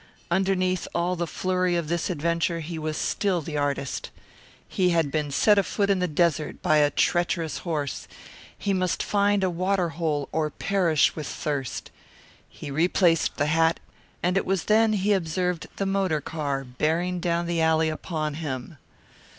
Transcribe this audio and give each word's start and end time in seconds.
Underneath 0.31 0.87
all 0.95 1.15
the 1.15 1.27
flurry 1.27 1.75
of 1.75 1.87
this 1.87 2.09
adventure 2.09 2.61
he 2.61 2.79
was 2.79 2.97
still 2.97 3.39
the 3.39 3.55
artist. 3.55 4.09
He 4.67 4.89
had 4.89 5.11
been 5.11 5.29
set 5.29 5.59
afoot 5.59 5.91
in 5.91 5.99
the 5.99 6.07
desert 6.07 6.59
by 6.63 6.77
a 6.77 6.89
treacherous 6.89 7.59
horse; 7.59 8.07
he 8.57 8.73
must 8.73 9.03
find 9.03 9.43
a 9.43 9.49
water 9.51 9.89
hole 9.89 10.27
or 10.31 10.49
perish 10.49 11.15
with 11.15 11.27
thirst. 11.27 11.91
He 12.49 12.71
replaced 12.71 13.35
the 13.37 13.45
hat, 13.45 13.79
and 14.23 14.37
it 14.37 14.45
was 14.47 14.63
then 14.63 14.93
he 14.93 15.13
observed 15.13 15.67
the 15.75 15.85
motor 15.85 16.19
car 16.19 16.63
bearing 16.63 17.19
down 17.19 17.45
the 17.45 17.61
alley 17.61 17.89
upon 17.89 18.33
him. 18.33 18.77